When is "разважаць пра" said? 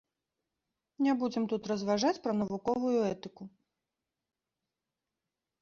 1.71-2.33